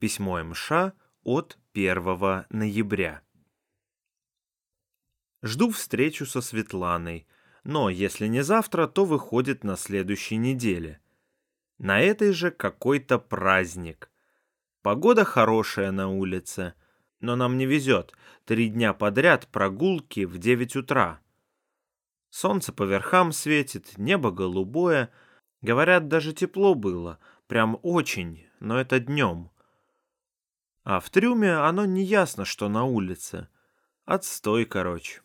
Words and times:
Письмо 0.00 0.42
МШ 0.42 0.94
от 1.24 1.58
1 1.74 2.46
ноября. 2.48 3.20
Жду 5.42 5.70
встречу 5.70 6.24
со 6.24 6.40
Светланой, 6.40 7.26
но 7.64 7.90
если 7.90 8.26
не 8.26 8.42
завтра, 8.42 8.86
то 8.86 9.04
выходит 9.04 9.62
на 9.62 9.76
следующей 9.76 10.38
неделе. 10.38 11.02
На 11.76 12.00
этой 12.00 12.32
же 12.32 12.50
какой-то 12.50 13.18
праздник. 13.18 14.10
Погода 14.80 15.26
хорошая 15.26 15.90
на 15.90 16.08
улице, 16.08 16.72
но 17.20 17.36
нам 17.36 17.58
не 17.58 17.66
везет. 17.66 18.14
Три 18.46 18.70
дня 18.70 18.94
подряд 18.94 19.48
прогулки 19.48 20.24
в 20.24 20.38
9 20.38 20.76
утра. 20.76 21.20
Солнце 22.30 22.72
по 22.72 22.84
верхам 22.84 23.32
светит, 23.32 23.98
небо 23.98 24.30
голубое. 24.30 25.12
Говорят, 25.60 26.08
даже 26.08 26.32
тепло 26.32 26.74
было. 26.74 27.18
Прям 27.48 27.78
очень, 27.82 28.46
но 28.60 28.80
это 28.80 28.98
днем. 28.98 29.50
А 30.82 31.00
в 31.00 31.10
трюме 31.10 31.52
оно 31.52 31.84
не 31.84 32.02
ясно, 32.02 32.44
что 32.44 32.68
на 32.68 32.84
улице. 32.84 33.48
Отстой, 34.04 34.64
короче. 34.64 35.20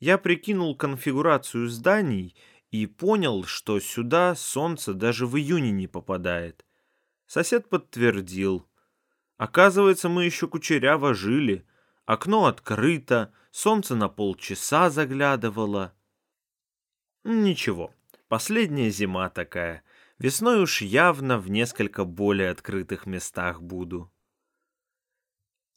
Я 0.00 0.18
прикинул 0.18 0.76
конфигурацию 0.76 1.68
зданий 1.68 2.36
и 2.70 2.86
понял, 2.86 3.44
что 3.44 3.80
сюда 3.80 4.34
солнце 4.34 4.94
даже 4.94 5.26
в 5.26 5.36
июне 5.36 5.70
не 5.70 5.88
попадает. 5.88 6.64
Сосед 7.26 7.68
подтвердил. 7.68 8.68
Оказывается, 9.38 10.08
мы 10.08 10.24
еще 10.24 10.46
кучеряво 10.46 11.14
жили. 11.14 11.66
Окно 12.04 12.46
открыто, 12.46 13.32
солнце 13.50 13.94
на 13.96 14.08
полчаса 14.08 14.90
заглядывало. 14.90 15.94
Ничего, 17.24 17.92
последняя 18.28 18.90
зима 18.90 19.28
такая. 19.30 19.82
Весной 20.18 20.62
уж 20.62 20.82
явно 20.82 21.38
в 21.38 21.50
несколько 21.50 22.04
более 22.04 22.50
открытых 22.50 23.06
местах 23.06 23.62
буду. 23.62 24.10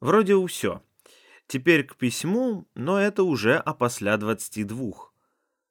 Вроде 0.02 0.34
все. 0.48 0.84
Теперь 1.46 1.86
к 1.86 1.96
письму, 1.96 2.68
но 2.74 3.00
это 3.00 3.24
уже 3.24 3.56
опосля 3.58 4.18
двадцати 4.18 4.64
двух. 4.64 5.14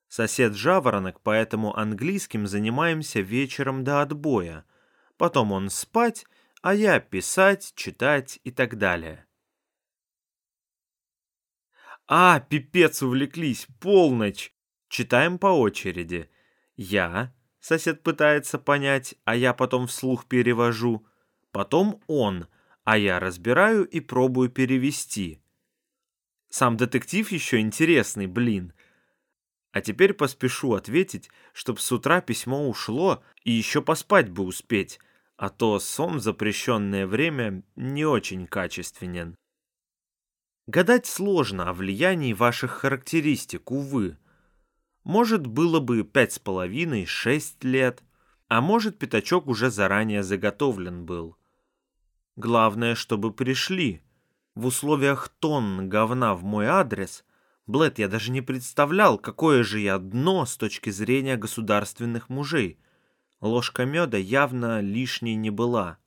Сосед 0.08 0.54
Жаворонок, 0.54 1.20
поэтому 1.20 1.76
английским 1.76 2.46
занимаемся 2.46 3.20
вечером 3.20 3.82
до 3.82 4.02
отбоя. 4.02 4.64
Потом 5.16 5.52
он 5.52 5.68
спать, 5.68 6.26
а 6.62 6.74
я 6.74 7.00
писать, 7.00 7.72
читать 7.74 8.38
и 8.44 8.52
так 8.52 8.78
далее. 8.78 9.26
А, 12.06 12.40
пипец 12.40 13.02
увлеклись, 13.02 13.66
полночь. 13.80 14.54
Читаем 14.88 15.38
по 15.38 15.46
очереди. 15.46 16.30
Я, 16.76 17.34
сосед 17.60 18.02
пытается 18.02 18.58
понять, 18.58 19.14
а 19.24 19.34
я 19.36 19.54
потом 19.54 19.86
вслух 19.86 20.26
перевожу. 20.26 21.06
Потом 21.52 22.02
он— 22.06 22.46
а 22.84 22.98
я 22.98 23.20
разбираю 23.20 23.84
и 23.84 24.00
пробую 24.00 24.50
перевести. 24.50 25.42
Сам 26.48 26.76
детектив 26.76 27.30
еще 27.30 27.60
интересный, 27.60 28.26
блин. 28.26 28.72
А 29.72 29.80
теперь 29.80 30.14
поспешу 30.14 30.74
ответить, 30.74 31.30
чтоб 31.52 31.78
с 31.78 31.92
утра 31.92 32.20
письмо 32.20 32.68
ушло 32.68 33.22
и 33.44 33.52
еще 33.52 33.82
поспать 33.82 34.28
бы 34.28 34.42
успеть, 34.42 34.98
а 35.36 35.48
то 35.48 35.78
сон 35.78 36.18
в 36.18 36.20
запрещенное 36.20 37.06
время 37.06 37.62
не 37.76 38.04
очень 38.04 38.46
качественен. 38.46 39.36
Гадать 40.66 41.06
сложно 41.06 41.70
о 41.70 41.72
влиянии 41.72 42.32
ваших 42.32 42.72
характеристик, 42.72 43.70
увы. 43.70 44.18
Может, 45.04 45.46
было 45.46 45.80
бы 45.80 46.04
пять 46.04 46.32
с 46.32 46.38
половиной, 46.38 47.06
шесть 47.06 47.64
лет, 47.64 48.02
а 48.48 48.60
может, 48.60 48.98
пятачок 48.98 49.46
уже 49.46 49.70
заранее 49.70 50.22
заготовлен 50.22 51.06
был. 51.06 51.36
Главное, 52.36 52.94
чтобы 52.94 53.32
пришли. 53.32 54.02
В 54.54 54.66
условиях 54.66 55.28
тонн 55.28 55.88
говна 55.88 56.34
в 56.34 56.44
мой 56.44 56.66
адрес, 56.66 57.24
Блэд, 57.70 58.00
я 58.00 58.08
даже 58.08 58.32
не 58.32 58.40
представлял, 58.40 59.16
какое 59.16 59.62
же 59.62 59.78
я 59.78 59.98
дно 59.98 60.44
с 60.44 60.56
точки 60.56 60.90
зрения 60.90 61.36
государственных 61.36 62.28
мужей. 62.28 62.80
Ложка 63.40 63.84
меда 63.84 64.18
явно 64.18 64.80
лишней 64.80 65.36
не 65.36 65.50
была. 65.50 65.98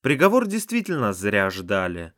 Приговор 0.00 0.46
действительно 0.46 1.12
зря 1.12 1.50
ждали. 1.50 2.14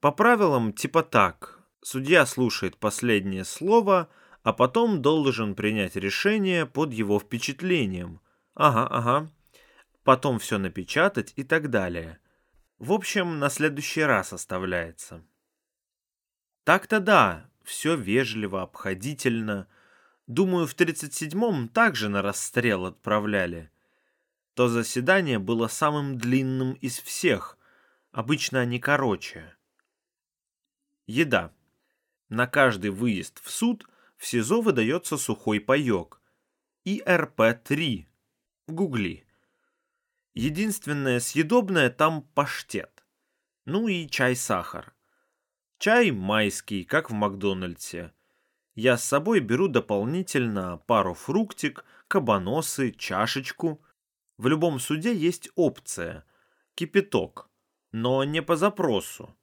По 0.00 0.10
правилам 0.10 0.72
типа 0.72 1.04
так. 1.04 1.60
Судья 1.82 2.26
слушает 2.26 2.76
последнее 2.78 3.44
слово, 3.44 4.08
а 4.42 4.52
потом 4.52 5.00
должен 5.00 5.54
принять 5.54 5.94
решение 5.94 6.66
под 6.66 6.92
его 6.92 7.20
впечатлением. 7.20 8.20
Ага, 8.54 8.88
ага. 8.88 9.30
Потом 10.04 10.38
все 10.38 10.58
напечатать 10.58 11.32
и 11.36 11.44
так 11.44 11.70
далее. 11.70 12.18
В 12.78 12.92
общем, 12.92 13.38
на 13.38 13.48
следующий 13.48 14.02
раз 14.02 14.32
оставляется. 14.32 15.24
Так-то 16.64 17.00
да, 17.00 17.48
все 17.62 17.96
вежливо, 17.96 18.62
обходительно. 18.62 19.68
Думаю, 20.26 20.66
в 20.66 20.74
37-м 20.74 21.68
также 21.68 22.08
на 22.08 22.22
расстрел 22.22 22.86
отправляли. 22.86 23.70
То 24.54 24.68
заседание 24.68 25.38
было 25.38 25.68
самым 25.68 26.18
длинным 26.18 26.74
из 26.74 26.98
всех. 26.98 27.56
Обычно 28.10 28.60
они 28.60 28.78
короче. 28.78 29.56
Еда. 31.06 31.52
На 32.28 32.46
каждый 32.46 32.90
выезд 32.90 33.40
в 33.42 33.50
суд 33.50 33.86
в 34.16 34.26
СИЗО 34.26 34.60
выдается 34.60 35.16
сухой 35.16 35.60
паек. 35.60 36.20
ИРП-3. 36.84 38.06
Гугли. 38.66 39.24
Единственное 40.34 41.20
съедобное 41.20 41.90
там 41.90 42.22
паштет. 42.34 43.04
Ну 43.66 43.86
и 43.86 44.08
чай-сахар. 44.08 44.94
Чай 45.78 46.10
майский, 46.10 46.84
как 46.84 47.10
в 47.10 47.12
Макдональдсе. 47.12 48.12
Я 48.74 48.96
с 48.96 49.04
собой 49.04 49.40
беру 49.40 49.68
дополнительно 49.68 50.78
пару 50.86 51.12
фруктик, 51.12 51.84
кабаносы, 52.08 52.92
чашечку. 52.92 53.82
В 54.38 54.46
любом 54.46 54.80
суде 54.80 55.14
есть 55.14 55.50
опция– 55.54 56.24
кипяток, 56.74 57.50
но 57.90 58.24
не 58.24 58.40
по 58.40 58.56
запросу. 58.56 59.36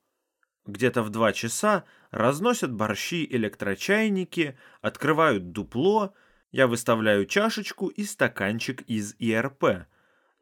Где-то 0.66 1.04
в 1.04 1.12
два 1.12 1.34
часа 1.34 1.86
разносят 2.10 2.74
борщи 2.74 3.28
электрочайники, 3.30 4.58
открывают 4.82 5.52
дупло, 5.52 6.16
я 6.52 6.66
выставляю 6.66 7.28
чашечку 7.28 7.90
и 7.90 8.04
стаканчик 8.04 8.82
из 8.82 9.16
ИРП– 9.20 9.86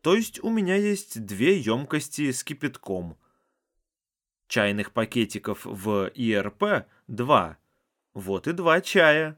то 0.07 0.15
есть 0.15 0.41
у 0.41 0.49
меня 0.49 0.77
есть 0.77 1.25
две 1.25 1.59
емкости 1.59 2.31
с 2.31 2.41
кипятком. 2.41 3.17
Чайных 4.47 4.93
пакетиков 4.93 5.65
в 5.65 6.09
ИРП 6.15 6.87
два. 7.07 7.57
Вот 8.13 8.47
и 8.47 8.53
два 8.53 8.79
чая. 8.79 9.37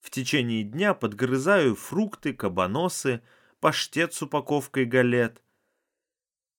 В 0.00 0.10
течение 0.10 0.62
дня 0.62 0.92
подгрызаю 0.92 1.74
фрукты, 1.74 2.34
кабаносы, 2.34 3.22
паштет 3.58 4.12
с 4.12 4.20
упаковкой 4.20 4.84
галет. 4.84 5.42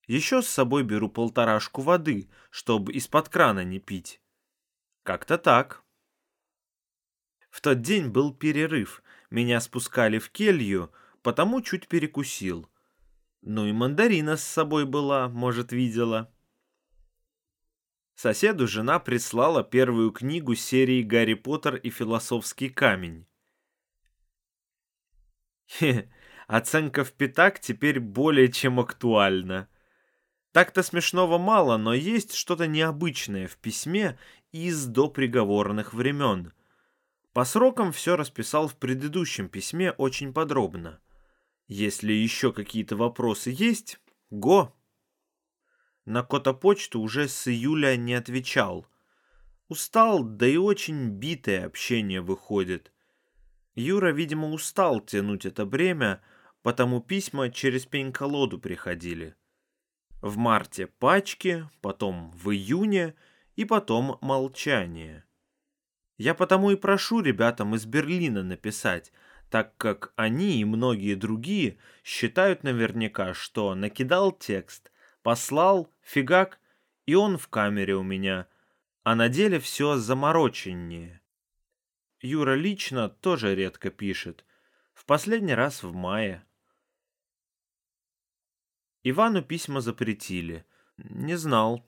Еще 0.07 0.41
с 0.41 0.47
собой 0.47 0.81
беру 0.81 1.07
полторашку 1.07 1.83
воды, 1.83 2.31
чтобы 2.49 2.93
из-под 2.93 3.29
крана 3.29 3.63
не 3.63 3.77
пить. 3.77 4.23
Как-то 5.03 5.37
так. 5.37 5.83
В 7.51 7.61
тот 7.61 7.79
день 7.79 8.07
был 8.07 8.33
перерыв. 8.33 9.03
Меня 9.29 9.61
спускали 9.61 10.17
в 10.17 10.31
келью, 10.31 10.91
потому 11.21 11.61
чуть 11.61 11.87
перекусил. 11.87 12.67
Ну 13.49 13.65
и 13.65 13.71
мандарина 13.71 14.35
с 14.35 14.43
собой 14.43 14.85
была, 14.85 15.29
может, 15.29 15.71
видела. 15.71 16.29
Соседу 18.13 18.67
жена 18.67 18.99
прислала 18.99 19.63
первую 19.63 20.11
книгу 20.11 20.53
серии 20.53 21.01
«Гарри 21.01 21.35
Поттер 21.35 21.77
и 21.77 21.89
философский 21.89 22.67
камень». 22.67 23.25
Хе, 25.65 26.11
оценка 26.47 27.05
в 27.05 27.13
пятак 27.13 27.61
теперь 27.61 28.01
более 28.01 28.51
чем 28.51 28.81
актуальна. 28.81 29.69
Так-то 30.51 30.83
смешного 30.83 31.38
мало, 31.38 31.77
но 31.77 31.93
есть 31.93 32.33
что-то 32.33 32.67
необычное 32.67 33.47
в 33.47 33.55
письме 33.55 34.19
из 34.51 34.88
доприговорных 34.88 35.93
времен. 35.93 36.51
По 37.31 37.45
срокам 37.45 37.93
все 37.93 38.17
расписал 38.17 38.67
в 38.67 38.75
предыдущем 38.75 39.47
письме 39.47 39.91
очень 39.93 40.33
подробно. 40.33 41.00
Если 41.67 42.13
еще 42.13 42.53
какие-то 42.53 42.95
вопросы 42.95 43.51
есть, 43.53 43.99
го. 44.29 44.73
На 46.05 46.23
Кота-почту 46.23 47.01
уже 47.01 47.27
с 47.27 47.47
июля 47.47 47.97
не 47.97 48.13
отвечал. 48.13 48.87
Устал, 49.67 50.23
да 50.23 50.47
и 50.47 50.55
очень 50.55 51.09
битое 51.09 51.65
общение 51.65 52.21
выходит. 52.21 52.93
Юра, 53.75 54.11
видимо, 54.13 54.49
устал 54.49 55.01
тянуть 55.01 55.45
это 55.45 55.65
бремя, 55.65 56.21
потому 56.61 57.01
письма 57.01 57.49
через 57.49 57.85
пень-колоду 57.85 58.59
приходили. 58.59 59.35
В 60.21 60.37
марте 60.37 60.87
пачки, 60.87 61.69
потом 61.81 62.31
в 62.31 62.51
июне 62.51 63.13
и 63.57 63.65
потом 63.65 64.17
молчание. 64.21 65.25
Я 66.17 66.33
потому 66.33 66.71
и 66.71 66.75
прошу 66.75 67.19
ребятам 67.19 67.75
из 67.75 67.85
Берлина 67.85 68.41
написать, 68.41 69.11
так 69.49 69.77
как 69.77 70.13
они 70.15 70.59
и 70.59 70.65
многие 70.65 71.15
другие 71.15 71.77
считают 72.03 72.63
наверняка, 72.63 73.33
что 73.33 73.75
накидал 73.75 74.31
текст, 74.31 74.91
послал, 75.23 75.94
фигак, 76.01 76.59
и 77.05 77.15
он 77.15 77.38
в 77.38 77.47
камере 77.47 77.95
у 77.95 78.03
меня, 78.03 78.47
а 79.03 79.15
на 79.15 79.29
деле 79.29 79.59
все 79.59 79.95
замороченнее. 79.97 81.21
Юра 82.19 82.55
лично 82.55 83.09
тоже 83.09 83.55
редко 83.55 83.89
пишет, 83.89 84.44
в 84.94 85.05
последний 85.05 85.53
раз 85.53 85.83
в 85.83 85.93
мае. 85.93 86.43
Ивану 89.03 89.41
письма 89.41 89.79
запретили. 89.79 90.65
Не 90.97 91.38
знал. 91.38 91.85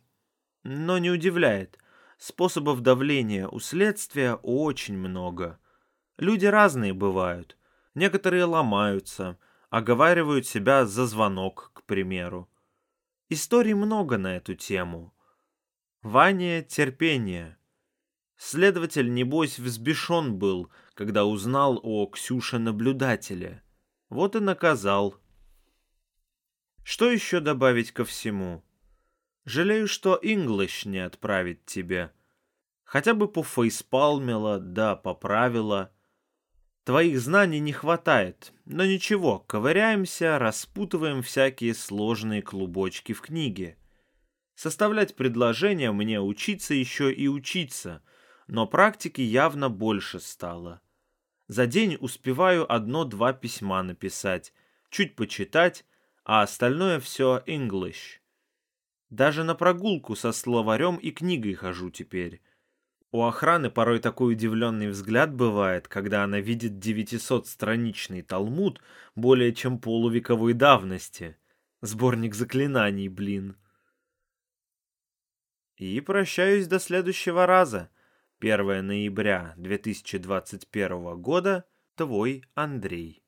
Но 0.64 1.00
не 1.00 1.10
удивляет. 1.10 1.78
Способов 2.18 2.82
давления 2.82 3.48
у 3.48 3.60
следствия 3.60 4.36
очень 4.36 4.98
много. 4.98 5.60
Люди 6.20 6.46
разные 6.46 6.94
бывают. 6.94 7.58
Некоторые 7.96 8.44
ломаются, 8.44 9.40
оговаривают 9.70 10.46
себя 10.46 10.86
за 10.86 11.06
звонок, 11.06 11.72
к 11.74 11.84
примеру. 11.84 12.50
Историй 13.30 13.74
много 13.74 14.18
на 14.18 14.36
эту 14.36 14.54
тему. 14.54 15.14
Ваня 16.02 16.62
терпение. 16.62 17.58
Следователь, 18.36 19.14
небось, 19.14 19.60
взбешен 19.60 20.38
был, 20.38 20.70
когда 20.94 21.24
узнал 21.24 21.80
о 21.82 22.06
Ксюше-наблюдателе. 22.08 23.64
Вот 24.10 24.36
и 24.36 24.40
наказал. 24.42 25.16
Что 26.84 27.10
еще 27.10 27.40
добавить 27.40 27.94
ко 27.94 28.04
всему? 28.04 28.62
Жалею, 29.46 29.88
что 29.88 30.20
English 30.22 30.86
не 30.86 31.00
отправить 31.00 31.66
тебе. 31.66 32.12
Хотя 32.84 33.14
бы 33.14 33.30
пофейспалмила, 33.30 34.60
да 34.60 34.98
поправила. 34.98 35.94
Твоих 36.90 37.20
знаний 37.20 37.60
не 37.60 37.72
хватает, 37.72 38.52
но 38.66 38.84
ничего, 38.84 39.38
ковыряемся, 39.38 40.40
распутываем 40.40 41.22
всякие 41.22 41.76
сложные 41.76 42.42
клубочки 42.42 43.14
в 43.14 43.22
книге. 43.22 43.78
Составлять 44.56 45.16
предложения 45.16 45.92
мне 45.92 46.20
учиться 46.20 46.74
еще 46.74 47.14
и 47.14 47.28
учиться, 47.28 48.02
но 48.48 48.66
практики 48.66 49.22
явно 49.22 49.70
больше 49.70 50.20
стало. 50.20 50.82
За 51.48 51.68
день 51.68 51.96
успеваю 52.00 52.66
одно-два 52.74 53.34
письма 53.34 53.84
написать, 53.84 54.52
чуть 54.90 55.16
почитать, 55.16 55.86
а 56.24 56.42
остальное 56.42 57.00
все 57.00 57.44
English. 57.46 58.18
Даже 59.12 59.44
на 59.44 59.54
прогулку 59.54 60.16
со 60.16 60.32
словарем 60.32 60.96
и 60.96 61.12
книгой 61.12 61.54
хожу 61.54 61.92
теперь. 61.92 62.42
У 63.12 63.24
охраны 63.24 63.72
порой 63.72 64.00
такой 64.00 64.34
удивленный 64.34 64.88
взгляд 64.88 65.34
бывает, 65.34 65.88
когда 65.88 66.24
она 66.24 66.40
видит 66.40 66.74
900-страничный 66.74 68.22
талмуд 68.22 68.82
более 69.16 69.54
чем 69.54 69.80
полувековой 69.80 70.54
давности. 70.54 71.36
Сборник 71.82 72.36
заклинаний, 72.36 73.08
блин. 73.08 73.56
И 75.78 76.00
прощаюсь 76.02 76.68
до 76.68 76.80
следующего 76.80 77.48
раза. 77.48 77.90
1 78.42 78.86
ноября 78.86 79.54
2021 79.58 81.20
года. 81.20 81.66
Твой 81.96 82.44
Андрей. 82.54 83.24